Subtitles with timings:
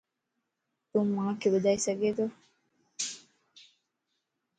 [0.89, 2.25] تون مانک ٻڌائي سڳي تو